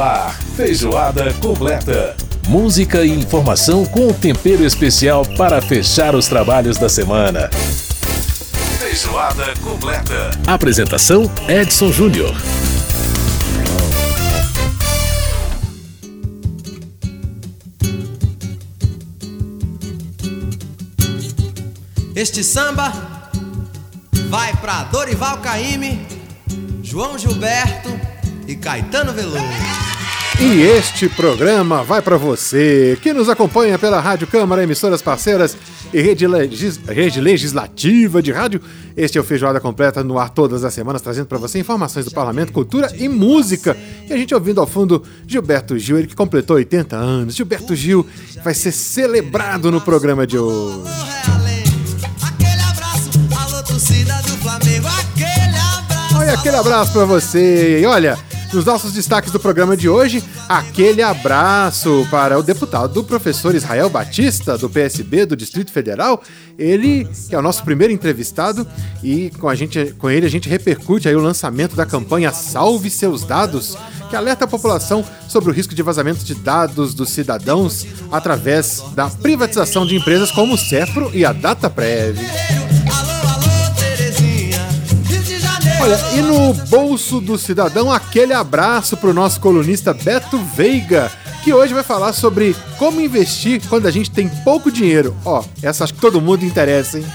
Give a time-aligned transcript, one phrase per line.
[0.00, 2.16] Ar, feijoada completa.
[2.48, 7.50] Música e informação com um tempero especial para fechar os trabalhos da semana.
[8.78, 10.30] Feijoada completa.
[10.46, 12.34] Apresentação Edson Júnior.
[22.16, 22.90] Este samba
[24.30, 26.06] vai para Dorival Caymmi,
[26.82, 27.90] João Gilberto
[28.46, 29.89] e Caetano Veloso.
[30.42, 35.54] E este programa vai para você que nos acompanha pela Rádio Câmara, emissoras parceiras
[35.92, 38.58] e rede, legis rede, legislativa de rádio.
[38.96, 42.10] Este é o Feijoada Completa no ar todas as semanas, trazendo para você informações do
[42.10, 43.76] parlamento, cultura e música.
[44.08, 47.34] E a gente ouvindo ao fundo Gilberto Gil, ele que completou 80 anos.
[47.34, 48.06] Gilberto Gil
[48.42, 50.90] vai ser celebrado no programa de hoje.
[56.16, 57.80] Olha, aquele abraço para você.
[57.80, 58.18] E olha,
[58.52, 64.58] nos nossos destaques do programa de hoje, aquele abraço para o deputado professor Israel Batista,
[64.58, 66.22] do PSB do Distrito Federal.
[66.58, 68.66] Ele, que é o nosso primeiro entrevistado,
[69.02, 72.90] e com, a gente, com ele a gente repercute aí o lançamento da campanha Salve
[72.90, 73.76] Seus Dados,
[74.08, 79.08] que alerta a população sobre o risco de vazamento de dados dos cidadãos através da
[79.08, 82.18] privatização de empresas como o Cefro e a DataPrev.
[85.82, 91.10] Olha, e no bolso do cidadão, aquele abraço para o nosso colunista Beto Veiga,
[91.42, 95.16] que hoje vai falar sobre como investir quando a gente tem pouco dinheiro.
[95.24, 97.06] Ó, essa acho que todo mundo interessa, hein?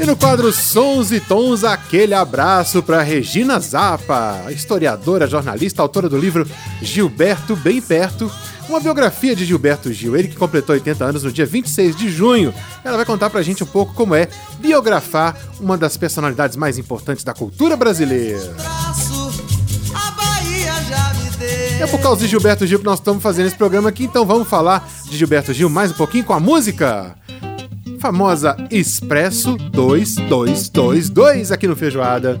[0.00, 6.16] E no quadro Sons e Tons, aquele abraço para Regina Zappa, historiadora, jornalista, autora do
[6.16, 6.48] livro
[6.80, 8.32] Gilberto Bem Perto,
[8.68, 12.52] uma biografia de Gilberto Gil, ele que completou 80 anos no dia 26 de junho.
[12.84, 17.24] Ela vai contar pra gente um pouco como é biografar uma das personalidades mais importantes
[17.24, 18.54] da cultura brasileira.
[21.80, 24.48] É por causa de Gilberto Gil que nós estamos fazendo esse programa aqui, então vamos
[24.48, 27.14] falar de Gilberto Gil mais um pouquinho com a música.
[28.00, 32.40] Famosa Expresso 2222 aqui no Feijoada.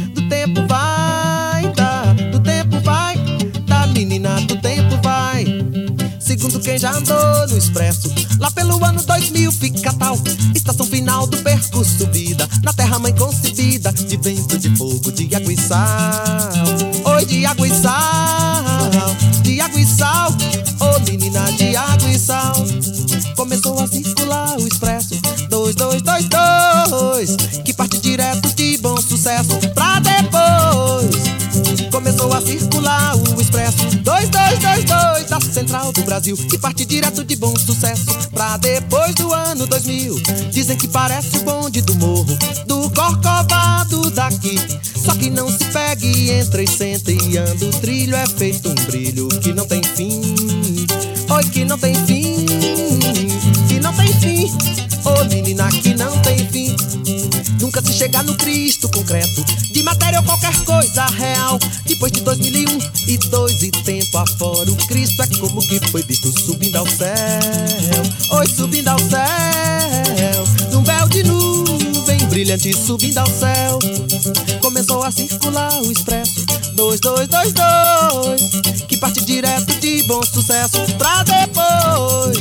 [6.61, 10.17] quem já andou no expresso, lá pelo ano 2000 fica tal.
[10.55, 15.51] Estação final do percurso vida, na terra mãe concebida, de vento, de fogo, de água
[15.51, 16.63] e sal.
[17.15, 18.89] Oi, de água e sal,
[19.41, 20.31] de água e sal.
[20.31, 22.55] Ô oh, menina de água e sal.
[23.35, 25.15] Começou a circular o expresso
[25.49, 27.35] 2222,
[27.65, 31.31] que parte direto de bom sucesso pra depois
[31.91, 34.60] começou a circular o expresso 2222 da
[35.71, 40.21] Central do Brasil que parte direto de bom sucesso pra depois do ano 2000.
[40.51, 42.37] Dizem que parece o bonde do morro
[42.67, 44.59] do Corcovado daqui.
[45.01, 47.65] Só que não se pegue, entra e senta e anda.
[47.65, 50.19] O trilho é feito um brilho que não tem fim.
[51.29, 52.45] Oi, que não tem fim,
[53.69, 54.53] que não tem fim.
[55.05, 56.75] Ô menina, que não tem fim.
[57.61, 63.00] Nunca se chegar no Cristo concreto De matéria ou qualquer coisa real Depois de 2001
[64.11, 67.15] dois tempo afora O Cristo é como que foi visto subindo ao céu.
[68.31, 70.43] Oi, subindo ao céu.
[70.71, 73.79] Num véu de nuvem brilhante subindo ao céu.
[74.61, 76.45] Começou a circular o expresso.
[76.73, 82.37] 2222 Que parte direto de bom sucesso Pra depois.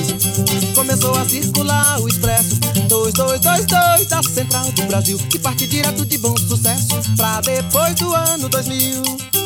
[0.74, 2.58] Começou a circular o expresso.
[2.88, 5.18] 2222 da Central do Brasil.
[5.30, 9.39] Que parte direto de bom sucesso Pra depois do ano 2000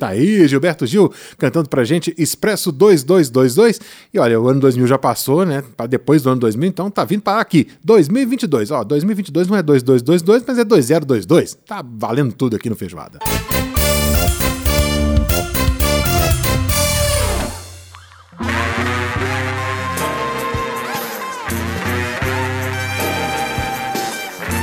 [0.00, 3.78] Tá aí, Gilberto Gil cantando pra gente Expresso 2222.
[4.14, 5.62] E olha, o ano 2000 já passou, né?
[5.90, 7.68] Depois do ano 2000, então tá vindo para aqui.
[7.84, 8.70] 2022.
[8.70, 11.58] Ó, 2022 não é 2222, mas é 2022.
[11.66, 13.18] Tá valendo tudo aqui no Feijoada.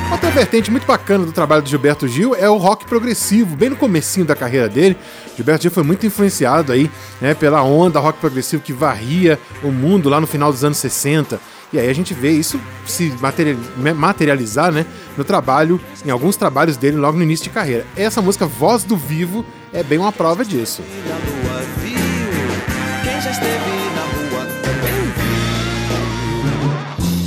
[0.10, 3.76] Outra vertente muito bacana do trabalho do Gilberto Gil é o rock progressivo, bem no
[3.76, 4.98] comecinho da carreira dele,
[5.38, 6.90] Gilberto Gil foi muito influenciado aí,
[7.22, 11.40] né, pela onda rock progressivo que varria o mundo lá no final dos anos 60.
[11.72, 13.14] E aí a gente vê isso se
[13.96, 14.84] materializar, né,
[15.16, 17.86] no trabalho, em alguns trabalhos dele logo no início de carreira.
[17.96, 20.82] Essa música Voz do Vivo é bem uma prova disso.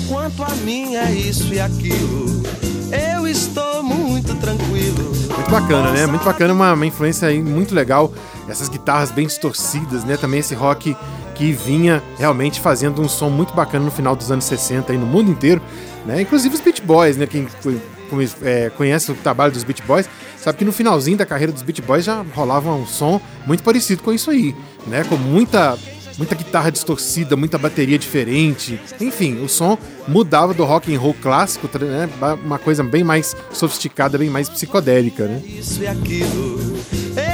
[0.08, 2.42] Quanto a mim é isso e aquilo,
[3.14, 4.69] eu estou muito tranquilo.
[5.40, 6.06] Muito bacana, né?
[6.06, 8.12] Muito bacana, uma, uma influência aí muito legal.
[8.46, 10.19] Essas guitarras bem distorcidas, né?
[10.19, 10.94] Também esse rock
[11.34, 15.06] que vinha realmente fazendo um som muito bacana no final dos anos 60 aí no
[15.06, 15.62] mundo inteiro,
[16.04, 16.20] né?
[16.20, 17.26] Inclusive os Beach Boys, né?
[17.26, 17.48] Quem
[18.42, 20.06] é, conhece o trabalho dos Beach Boys
[20.37, 24.02] sabe que no finalzinho da carreira dos Beach Boys já rolava um som muito parecido
[24.02, 24.54] com isso aí,
[24.86, 25.04] né?
[25.04, 25.78] Com muita
[26.20, 28.78] muita guitarra distorcida, muita bateria diferente.
[29.00, 32.11] Enfim, o som mudava do rock and roll clássico, né?
[32.44, 35.40] Uma coisa bem mais sofisticada, bem mais psicodélica, né?
[35.46, 36.78] Isso e aquilo.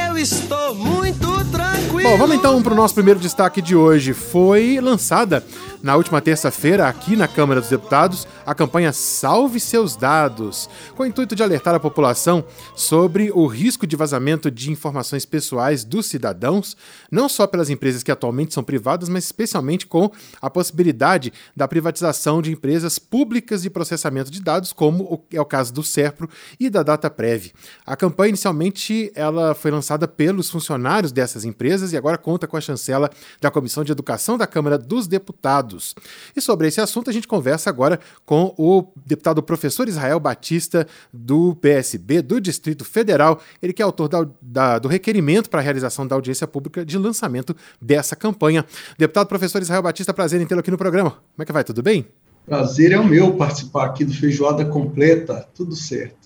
[0.09, 2.11] Eu estou muito tranquilo.
[2.11, 4.13] Bom, vamos então para o nosso primeiro destaque de hoje.
[4.13, 5.43] Foi lançada
[5.87, 11.07] na última terça-feira, aqui na Câmara dos Deputados, a campanha Salve Seus Dados, com o
[11.07, 12.45] intuito de alertar a população
[12.75, 16.77] sobre o risco de vazamento de informações pessoais dos cidadãos,
[17.09, 20.11] não só pelas empresas que atualmente são privadas, mas especialmente com
[20.43, 25.73] a possibilidade da privatização de empresas públicas de processamento de dados, como é o caso
[25.73, 26.29] do SERPRO
[26.59, 27.53] e da DataPrev.
[27.87, 32.61] A campanha inicialmente ela foi lançada pelos funcionários dessas empresas e agora conta com a
[32.61, 33.11] chancela
[33.41, 35.95] da Comissão de Educação da Câmara dos Deputados.
[36.35, 41.55] E sobre esse assunto a gente conversa agora com o deputado professor Israel Batista, do
[41.57, 46.07] PSB do Distrito Federal, ele que é autor da, da, do requerimento para a realização
[46.07, 48.65] da audiência pública de lançamento dessa campanha.
[48.99, 51.11] Deputado professor Israel Batista, prazer em tê-lo aqui no programa.
[51.11, 51.65] Como é que vai?
[51.65, 52.07] Tudo bem?
[52.47, 56.26] Prazer é o meu participar aqui do Feijoada Completa, tudo certo.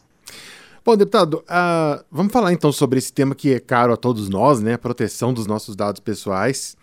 [0.82, 4.60] Bom, deputado, uh, vamos falar então sobre esse tema que é caro a todos nós,
[4.60, 4.74] né?
[4.74, 6.74] A proteção dos nossos dados pessoais.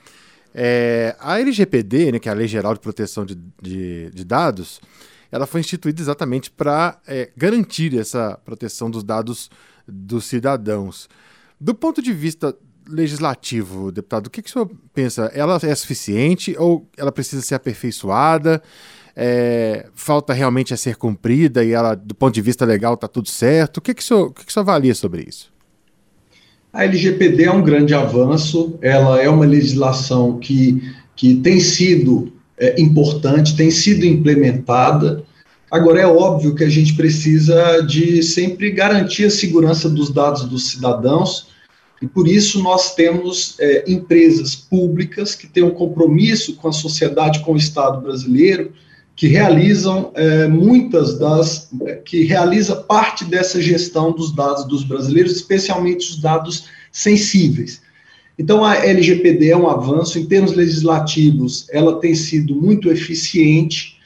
[0.53, 4.79] É, a LGPD, né, que é a Lei Geral de Proteção de, de, de Dados,
[5.31, 9.49] ela foi instituída exatamente para é, garantir essa proteção dos dados
[9.87, 11.09] dos cidadãos.
[11.59, 12.55] Do ponto de vista
[12.87, 15.31] legislativo, deputado, o que, que o senhor pensa?
[15.33, 18.61] Ela é suficiente ou ela precisa ser aperfeiçoada?
[19.19, 23.27] É, falta realmente a ser cumprida e ela, do ponto de vista legal, está tudo
[23.27, 23.77] certo?
[23.77, 25.51] O que, que, o senhor, o que, que o senhor avalia sobre isso?
[26.71, 32.79] A LGPD é um grande avanço, ela é uma legislação que, que tem sido é,
[32.79, 35.23] importante, tem sido implementada.
[35.71, 40.69] Agora, é óbvio que a gente precisa de sempre garantir a segurança dos dados dos
[40.69, 41.47] cidadãos,
[41.99, 47.39] e por isso nós temos é, empresas públicas que têm um compromisso com a sociedade,
[47.39, 48.71] com o Estado brasileiro,
[49.17, 55.31] que realizam é, muitas das, é, que realiza parte dessa gestão dos dados dos brasileiros,
[55.35, 57.81] especialmente os dados sensíveis.
[58.37, 63.97] Então, a LGPD é um avanço, em termos legislativos, ela tem sido muito eficiente.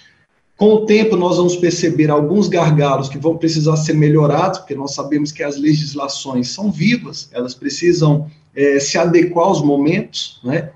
[0.55, 4.93] Com o tempo, nós vamos perceber alguns gargalos que vão precisar ser melhorados, porque nós
[4.93, 10.69] sabemos que as legislações são vivas, elas precisam é, se adequar aos momentos, né?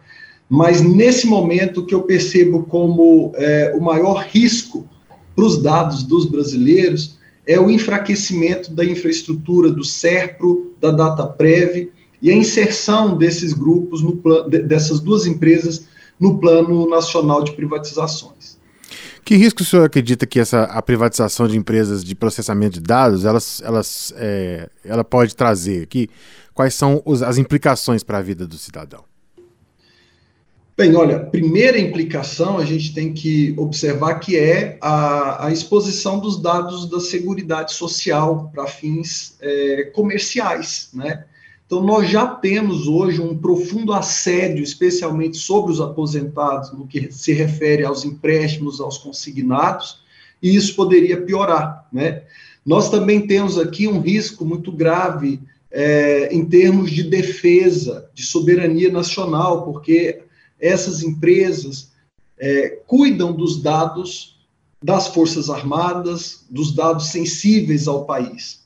[0.50, 4.88] Mas nesse momento, que eu percebo como é, o maior risco
[5.36, 12.32] para os dados dos brasileiros é o enfraquecimento da infraestrutura do SERPRO, da DataPrev e
[12.32, 14.16] a inserção desses grupos, no
[14.50, 15.88] dessas duas empresas,
[16.20, 18.56] no Plano Nacional de Privatizações.
[19.24, 23.26] Que risco o senhor acredita que essa a privatização de empresas de processamento de dados
[23.26, 25.88] elas, elas, é, ela pode trazer?
[25.88, 26.08] Que,
[26.54, 29.04] quais são os, as implicações para a vida do cidadão?
[30.78, 36.42] Bem, olha, primeira implicação a gente tem que observar que é a, a exposição dos
[36.42, 41.24] dados da Seguridade Social para fins é, comerciais, né?
[41.66, 47.32] Então, nós já temos hoje um profundo assédio, especialmente sobre os aposentados, no que se
[47.32, 50.00] refere aos empréstimos aos consignados,
[50.44, 52.24] e isso poderia piorar, né?
[52.66, 55.40] Nós também temos aqui um risco muito grave
[55.72, 60.25] é, em termos de defesa, de soberania nacional, porque
[60.60, 61.92] essas empresas
[62.38, 64.36] é, cuidam dos dados
[64.82, 68.64] das Forças Armadas, dos dados sensíveis ao país.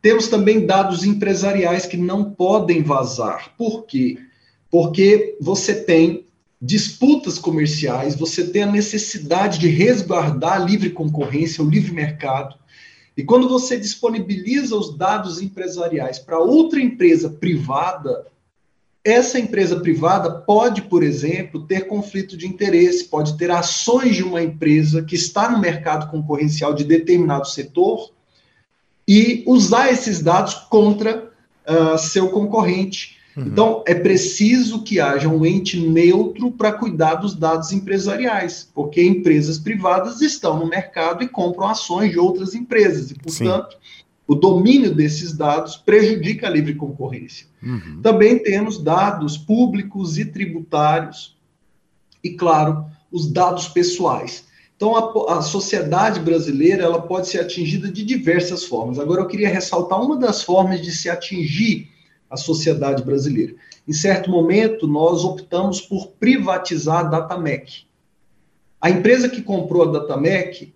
[0.00, 3.54] Temos também dados empresariais que não podem vazar.
[3.56, 4.18] Por quê?
[4.68, 6.26] Porque você tem
[6.60, 12.56] disputas comerciais, você tem a necessidade de resguardar a livre concorrência, o livre mercado.
[13.16, 18.26] E quando você disponibiliza os dados empresariais para outra empresa privada,
[19.04, 24.42] essa empresa privada pode, por exemplo, ter conflito de interesse, pode ter ações de uma
[24.42, 28.12] empresa que está no mercado concorrencial de determinado setor
[29.06, 31.32] e usar esses dados contra
[31.66, 33.18] uh, seu concorrente.
[33.36, 33.44] Uhum.
[33.46, 39.58] Então, é preciso que haja um ente neutro para cuidar dos dados empresariais, porque empresas
[39.58, 44.01] privadas estão no mercado e compram ações de outras empresas, e, portanto, Sim.
[44.26, 47.46] O domínio desses dados prejudica a livre concorrência.
[47.62, 48.00] Uhum.
[48.02, 51.36] Também temos dados públicos e tributários,
[52.22, 54.46] e, claro, os dados pessoais.
[54.76, 58.98] Então, a, a, sociedade brasileira ela pode ser atingida de diversas formas.
[58.98, 61.88] Agora, eu queria ressaltar uma das formas de se atingir
[62.30, 63.54] a sociedade brasileira.
[63.86, 67.84] Em certo momento, nós optamos por privatizar a Datamec.
[68.80, 70.74] A empresa que comprou a Datamec,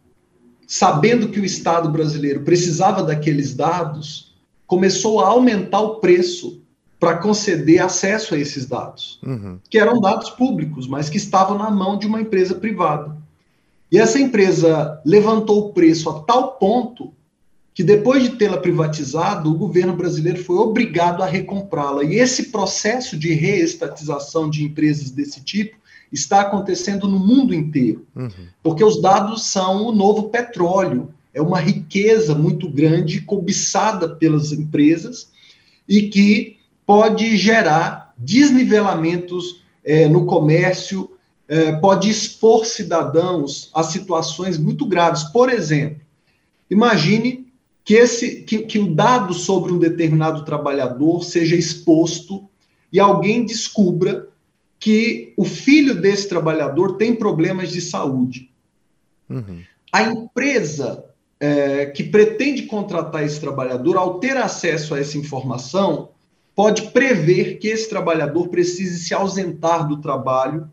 [0.66, 4.34] sabendo que o Estado brasileiro precisava daqueles dados,
[4.66, 6.60] começou a aumentar o preço
[6.98, 9.58] para conceder acesso a esses dados, uhum.
[9.70, 13.16] que eram dados públicos, mas que estavam na mão de uma empresa privada.
[13.92, 17.12] E essa empresa levantou o preço a tal ponto
[17.72, 22.02] que depois de tê-la privatizado, o governo brasileiro foi obrigado a recomprá-la.
[22.02, 25.76] E esse processo de reestatização de empresas desse tipo
[26.12, 28.30] está acontecendo no mundo inteiro, uhum.
[28.62, 35.30] porque os dados são o novo petróleo, é uma riqueza muito grande, cobiçada pelas empresas
[35.88, 41.10] e que pode gerar desnivelamentos é, no comércio,
[41.48, 45.24] é, pode expor cidadãos a situações muito graves.
[45.24, 46.00] Por exemplo,
[46.70, 47.46] imagine
[47.84, 52.48] que, esse, que, que o dado sobre um determinado trabalhador seja exposto
[52.92, 54.28] e alguém descubra
[54.86, 58.52] que o filho desse trabalhador tem problemas de saúde.
[59.28, 59.58] Uhum.
[59.92, 61.04] A empresa
[61.40, 66.10] é, que pretende contratar esse trabalhador, ao ter acesso a essa informação,
[66.54, 70.70] pode prever que esse trabalhador precise se ausentar do trabalho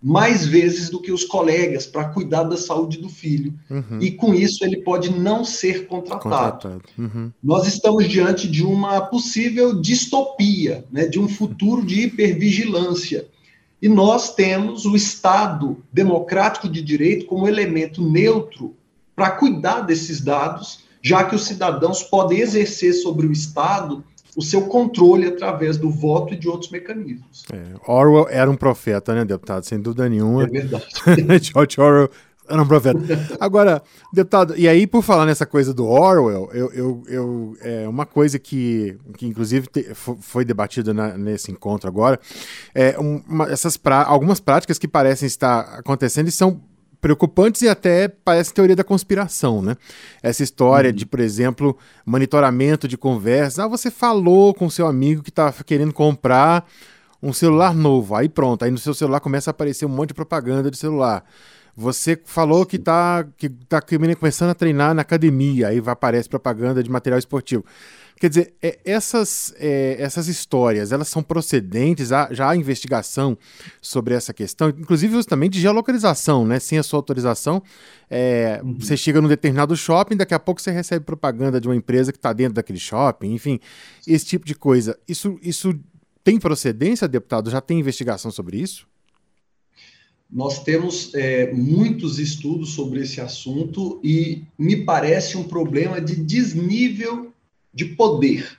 [0.00, 3.52] mais vezes do que os colegas para cuidar da saúde do filho.
[3.68, 3.98] Uhum.
[4.00, 6.22] E com isso ele pode não ser contratado.
[6.30, 6.82] contratado.
[6.96, 7.32] Uhum.
[7.42, 13.26] Nós estamos diante de uma possível distopia, né, de um futuro de hipervigilância.
[13.80, 18.74] E nós temos o Estado democrático de direito como elemento neutro
[19.14, 24.04] para cuidar desses dados, já que os cidadãos podem exercer sobre o Estado
[24.36, 27.44] o seu controle através do voto e de outros mecanismos.
[27.52, 29.64] É, Orwell era um profeta, né, deputado?
[29.64, 30.44] Sem dúvida nenhuma.
[30.44, 30.86] É verdade.
[31.42, 32.10] George Orwell
[32.50, 33.00] um profeta.
[33.40, 38.06] Agora, deputado, e aí por falar nessa coisa do Orwell, eu, eu, eu é uma
[38.06, 42.18] coisa que, que inclusive te, foi debatida nesse encontro agora,
[42.74, 46.60] é uma, essas pra, algumas práticas que parecem estar acontecendo e são
[47.00, 49.76] preocupantes e até parece teoria da conspiração, né?
[50.22, 50.96] Essa história uhum.
[50.96, 53.58] de, por exemplo, monitoramento de conversas.
[53.60, 56.66] Ah, você falou com seu amigo que está querendo comprar
[57.22, 58.14] um celular novo.
[58.14, 61.24] Aí pronto, aí no seu celular começa a aparecer um monte de propaganda de celular.
[61.80, 66.82] Você falou que está que tá começando a treinar na academia, aí vai aparecer propaganda
[66.82, 67.64] de material esportivo.
[68.18, 73.38] Quer dizer, é, essas, é, essas histórias, elas são procedentes, há, já há investigação
[73.80, 76.58] sobre essa questão, inclusive justamente de geolocalização, né?
[76.58, 77.62] Sem a sua autorização,
[78.10, 78.76] é, uhum.
[78.80, 82.18] você chega num determinado shopping, daqui a pouco você recebe propaganda de uma empresa que
[82.18, 83.60] está dentro daquele shopping, enfim,
[84.04, 84.98] esse tipo de coisa.
[85.06, 85.78] Isso, isso
[86.24, 87.48] tem procedência, deputado?
[87.50, 88.84] Já tem investigação sobre isso?
[90.30, 97.32] Nós temos é, muitos estudos sobre esse assunto e me parece um problema de desnível
[97.72, 98.58] de poder.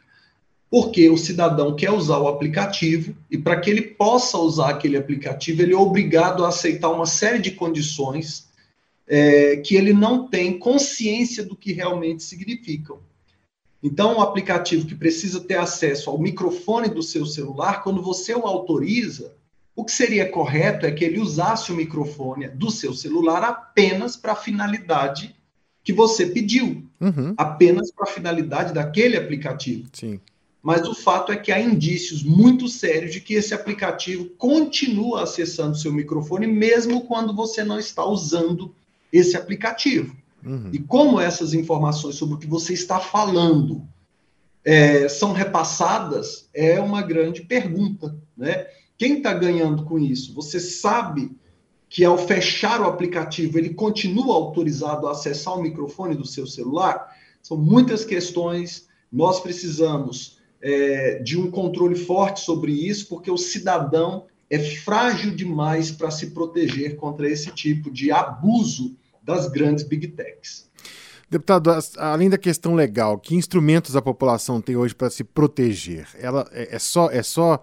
[0.70, 5.62] Porque o cidadão quer usar o aplicativo e para que ele possa usar aquele aplicativo,
[5.62, 8.48] ele é obrigado a aceitar uma série de condições
[9.08, 13.00] é, que ele não tem consciência do que realmente significam.
[13.82, 18.46] Então, o aplicativo que precisa ter acesso ao microfone do seu celular, quando você o
[18.46, 19.34] autoriza,
[19.80, 24.34] o que seria correto é que ele usasse o microfone do seu celular apenas para
[24.34, 25.34] a finalidade
[25.82, 27.34] que você pediu, uhum.
[27.38, 29.88] apenas para a finalidade daquele aplicativo.
[29.94, 30.20] Sim.
[30.62, 35.78] Mas o fato é que há indícios muito sérios de que esse aplicativo continua acessando
[35.78, 38.76] seu microfone, mesmo quando você não está usando
[39.14, 40.14] esse aplicativo.
[40.46, 40.72] Uhum.
[40.74, 43.88] E como essas informações sobre o que você está falando
[44.66, 48.14] é, são repassadas, é uma grande pergunta.
[48.36, 48.68] Né?
[49.00, 50.34] Quem está ganhando com isso?
[50.34, 51.32] Você sabe
[51.88, 57.08] que ao fechar o aplicativo ele continua autorizado a acessar o microfone do seu celular?
[57.41, 58.89] São muitas questões.
[59.10, 65.91] Nós precisamos é, de um controle forte sobre isso, porque o cidadão é frágil demais
[65.91, 70.70] para se proteger contra esse tipo de abuso das grandes big techs.
[71.29, 76.06] Deputado, além da questão legal, que instrumentos a população tem hoje para se proteger?
[76.20, 77.62] Ela é, é só, é só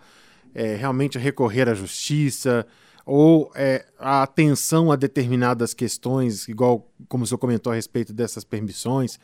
[0.56, 2.66] é, realmente recorrer à justiça?
[3.06, 8.42] ou é, a atenção a determinadas questões, igual como o senhor comentou a respeito dessas
[8.42, 9.16] permissões,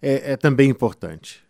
[0.00, 1.42] é, é também importante?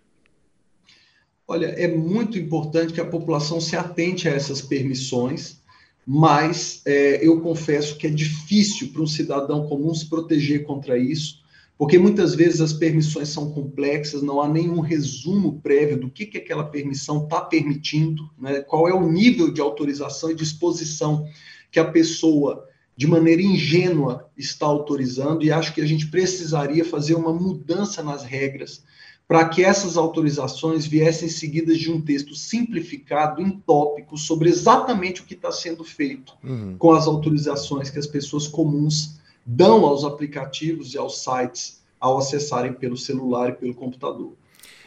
[1.46, 5.58] Olha, é muito importante que a população se atente a essas permissões,
[6.06, 11.43] mas é, eu confesso que é difícil para um cidadão comum se proteger contra isso,
[11.76, 16.38] porque muitas vezes as permissões são complexas, não há nenhum resumo prévio do que, que
[16.38, 18.60] aquela permissão está permitindo, né?
[18.60, 21.26] qual é o nível de autorização e disposição
[21.72, 27.14] que a pessoa, de maneira ingênua, está autorizando, e acho que a gente precisaria fazer
[27.14, 28.84] uma mudança nas regras
[29.26, 35.24] para que essas autorizações viessem seguidas de um texto simplificado em tópicos sobre exatamente o
[35.24, 36.76] que está sendo feito uhum.
[36.78, 42.72] com as autorizações que as pessoas comuns dão aos aplicativos e aos sites ao acessarem
[42.72, 44.32] pelo celular e pelo computador.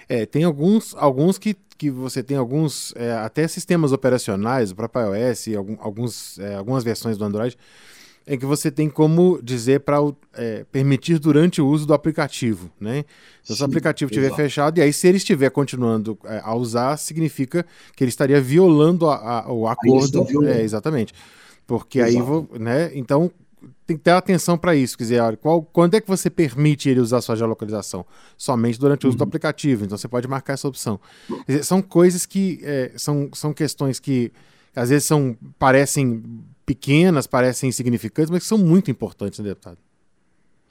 [0.07, 5.15] É, tem alguns, alguns que, que você tem alguns, é, até sistemas operacionais, o próprio
[5.15, 7.57] iOS, algum, alguns, é, algumas versões do Android,
[8.25, 9.97] é que você tem como dizer para
[10.33, 13.05] é, permitir durante o uso do aplicativo, né?
[13.41, 16.97] Se Sim, o aplicativo estiver fechado, e aí se ele estiver continuando é, a usar,
[16.97, 20.45] significa que ele estaria violando a, a, o acordo.
[20.45, 21.13] É, exatamente.
[21.65, 22.17] Porque Exato.
[22.17, 22.91] aí, vou, né?
[22.93, 23.31] Então,
[23.85, 24.97] tem que ter atenção para isso.
[24.97, 28.05] Quer dizer, qual, quando é que você permite ele usar sua geolocalização?
[28.37, 29.19] Somente durante o uso uhum.
[29.19, 29.85] do aplicativo.
[29.85, 30.99] Então você pode marcar essa opção.
[31.47, 34.31] Dizer, são coisas que é, são, são questões que
[34.75, 36.23] às vezes são parecem
[36.65, 39.77] pequenas, parecem insignificantes, mas que são muito importantes, né, deputado?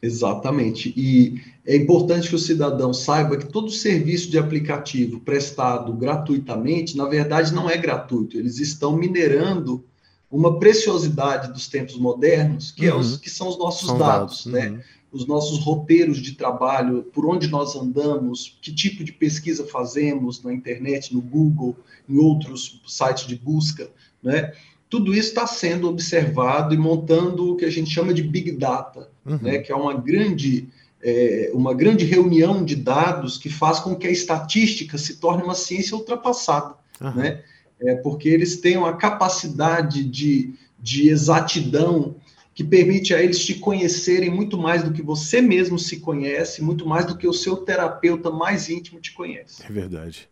[0.01, 0.93] Exatamente.
[0.97, 7.07] E é importante que o cidadão saiba que todo serviço de aplicativo prestado gratuitamente, na
[7.07, 8.37] verdade, não é gratuito.
[8.39, 9.85] Eles estão minerando
[10.31, 12.97] uma preciosidade dos tempos modernos, que, uhum.
[12.97, 13.19] é os, uhum.
[13.19, 14.47] que são os nossos são dados, dados.
[14.47, 14.71] né?
[14.71, 14.81] Uhum.
[15.13, 20.53] Os nossos roteiros de trabalho, por onde nós andamos, que tipo de pesquisa fazemos na
[20.53, 21.77] internet, no Google,
[22.09, 23.89] em outros sites de busca,
[24.23, 24.53] né?
[24.89, 29.09] tudo isso está sendo observado e montando o que a gente chama de Big Data,
[29.25, 29.39] uhum.
[29.43, 30.69] né, que é uma grande,
[31.03, 35.55] é, uma grande reunião de dados que faz com que a estatística se torne uma
[35.55, 36.75] ciência ultrapassada,
[37.15, 37.43] né,
[37.81, 42.17] é, porque eles têm uma capacidade de, de exatidão
[42.55, 46.89] que permite a eles te conhecerem muito mais do que você mesmo se conhece, muito
[46.89, 49.63] mais do que o seu terapeuta mais íntimo te conhece.
[49.63, 50.27] É verdade.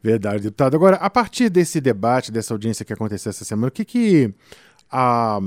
[0.00, 0.76] Verdade, deputado.
[0.76, 4.32] Agora, a partir desse debate, dessa audiência que aconteceu essa semana, o que que.
[4.88, 5.40] Ah,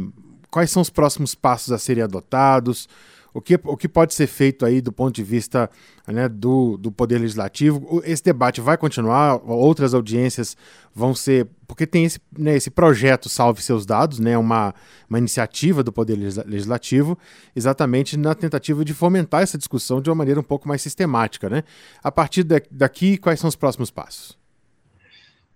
[0.52, 2.90] quais são os próximos passos a serem adotados?
[3.38, 5.70] O que, o que pode ser feito aí do ponto de vista
[6.08, 8.02] né, do, do Poder Legislativo?
[8.04, 10.58] Esse debate vai continuar, outras audiências
[10.92, 11.48] vão ser.
[11.68, 14.74] Porque tem esse, né, esse projeto Salve Seus Dados, né, uma,
[15.08, 16.16] uma iniciativa do Poder
[16.48, 17.16] Legislativo,
[17.56, 21.48] exatamente na tentativa de fomentar essa discussão de uma maneira um pouco mais sistemática.
[21.48, 21.64] Né?
[22.04, 24.36] A partir daqui, quais são os próximos passos?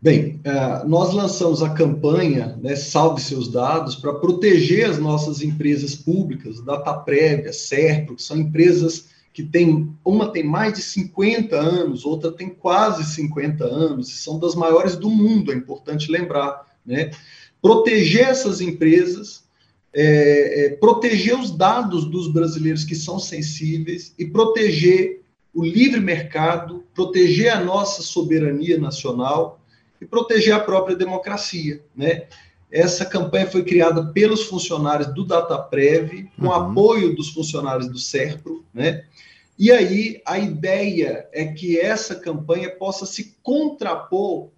[0.03, 5.93] Bem, uh, nós lançamos a campanha né, Salve Seus Dados para proteger as nossas empresas
[5.93, 12.31] públicas, Dataprev, Serpro, que são empresas que têm, uma tem mais de 50 anos, outra
[12.31, 16.65] tem quase 50 anos, e são das maiores do mundo, é importante lembrar.
[16.83, 17.11] Né?
[17.61, 19.43] Proteger essas empresas,
[19.93, 25.21] é, é, proteger os dados dos brasileiros que são sensíveis e proteger
[25.53, 29.60] o livre mercado, proteger a nossa soberania nacional
[30.01, 32.27] e proteger a própria democracia, né?
[32.71, 36.53] Essa campanha foi criada pelos funcionários do DataPrev, com uhum.
[36.53, 39.03] apoio dos funcionários do SERPRO, né?
[39.59, 44.49] E aí a ideia é que essa campanha possa se contrapor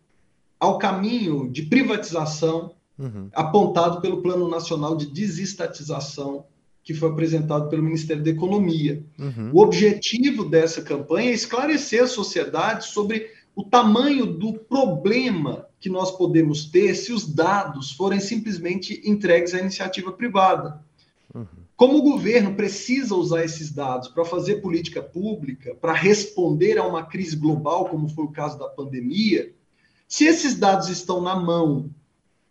[0.60, 3.30] ao caminho de privatização uhum.
[3.34, 6.46] apontado pelo Plano Nacional de Desestatização
[6.84, 9.02] que foi apresentado pelo Ministério da Economia.
[9.18, 9.52] Uhum.
[9.54, 16.12] O objetivo dessa campanha é esclarecer a sociedade sobre o tamanho do problema que nós
[16.12, 20.84] podemos ter se os dados forem simplesmente entregues à iniciativa privada.
[21.76, 27.04] Como o governo precisa usar esses dados para fazer política pública, para responder a uma
[27.04, 29.54] crise global, como foi o caso da pandemia,
[30.08, 31.90] se esses dados estão na mão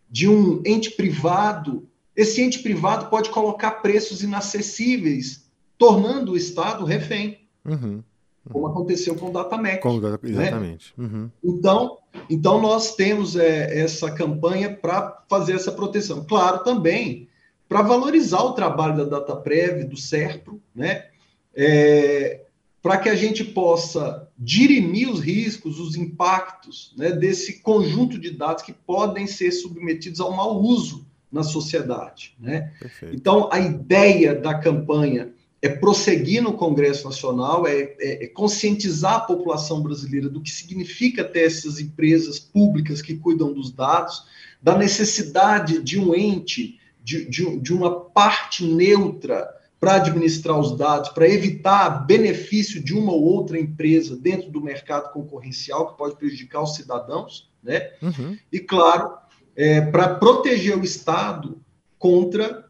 [0.09, 7.39] de um ente privado, esse ente privado pode colocar preços inacessíveis, tornando o Estado refém.
[7.65, 8.03] Uhum
[8.51, 9.81] como aconteceu com o Datamec.
[9.81, 10.17] Com, né?
[10.23, 10.93] exatamente.
[10.97, 11.05] Né?
[11.05, 11.29] Uhum.
[11.43, 11.97] Então,
[12.29, 16.23] então, nós temos é, essa campanha para fazer essa proteção.
[16.23, 17.27] Claro, também
[17.67, 21.07] para valorizar o trabalho da DataPrev, do SERPRO, né?
[21.55, 22.41] É,
[22.83, 28.61] para que a gente possa dirimir os riscos, os impactos né, desse conjunto de dados
[28.61, 32.35] que podem ser submetidos ao mau uso na sociedade.
[32.37, 32.73] Né?
[33.13, 39.19] Então, a ideia da campanha é prosseguir no Congresso Nacional, é, é, é, conscientizar a
[39.21, 44.25] população brasileira do que significa ter essas empresas públicas que cuidam dos dados,
[44.61, 49.47] da necessidade de um ente, de, de, de uma parte neutra
[49.79, 55.13] para administrar os dados, para evitar benefício de uma ou outra empresa dentro do mercado
[55.13, 57.89] concorrencial que pode prejudicar os cidadãos, né?
[58.01, 58.37] Uhum.
[58.51, 59.13] E claro,
[59.55, 61.61] é, para proteger o Estado
[61.97, 62.65] contra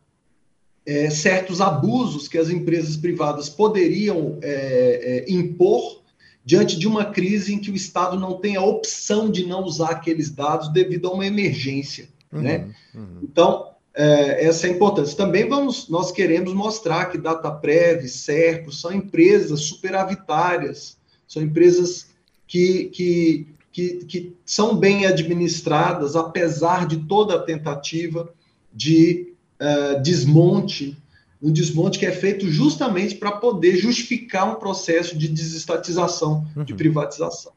[0.86, 6.02] é, certos abusos que as empresas privadas poderiam é, é, impor
[6.46, 9.92] diante de uma crise em que o Estado não tem a opção de não usar
[9.92, 12.70] aqueles dados devido a uma emergência, uhum, né?
[12.94, 13.20] Uhum.
[13.24, 15.16] Então é, essa é a importância.
[15.16, 22.08] Também vamos, nós queremos mostrar que DataPrev, Serpo são empresas superavitárias, são empresas
[22.48, 28.34] que, que, que, que são bem administradas, apesar de toda a tentativa
[28.74, 29.33] de
[29.64, 30.98] uh, desmonte,
[31.42, 36.64] um desmonte que é feito justamente para poder justificar um processo de desestatização, uhum.
[36.64, 37.54] de privatização.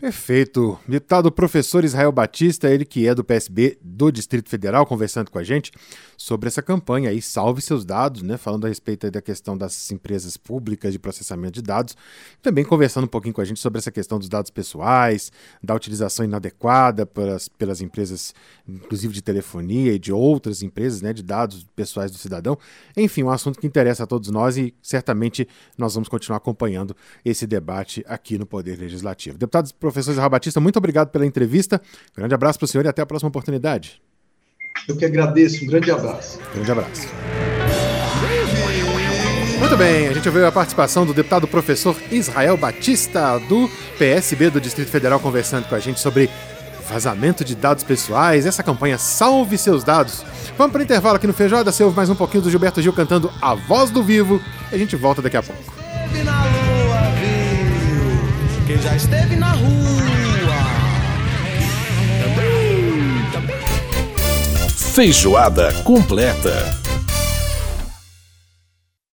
[0.00, 0.80] Perfeito.
[0.88, 5.44] Deputado professor Israel Batista, ele que é do PSB do Distrito Federal, conversando com a
[5.44, 5.70] gente
[6.16, 8.38] sobre essa campanha aí, Salve Seus Dados, né?
[8.38, 11.94] Falando a respeito da questão das empresas públicas de processamento de dados.
[12.40, 15.30] Também conversando um pouquinho com a gente sobre essa questão dos dados pessoais,
[15.62, 18.34] da utilização inadequada pelas, pelas empresas,
[18.66, 21.12] inclusive de telefonia e de outras empresas, né?
[21.12, 22.56] De dados pessoais do cidadão.
[22.96, 27.46] Enfim, um assunto que interessa a todos nós e certamente nós vamos continuar acompanhando esse
[27.46, 29.36] debate aqui no Poder Legislativo.
[29.36, 31.80] Deputados professor Israel Batista, muito obrigado pela entrevista.
[32.16, 34.00] Grande abraço para o senhor e até a próxima oportunidade.
[34.88, 35.64] Eu que agradeço.
[35.64, 36.38] Um grande abraço.
[36.54, 37.08] Grande abraço.
[39.58, 44.60] Muito bem, a gente ouviu a participação do deputado professor Israel Batista, do PSB do
[44.60, 46.30] Distrito Federal, conversando com a gente sobre
[46.88, 50.24] vazamento de dados pessoais, essa campanha Salve Seus Dados.
[50.56, 52.92] Vamos para o intervalo aqui no Feijoada, você ouve mais um pouquinho do Gilberto Gil
[52.92, 54.40] cantando A Voz do Vivo
[54.72, 55.62] e a gente volta daqui a pouco
[58.70, 59.70] quem já esteve na rua.
[64.94, 66.79] Feijoada completa.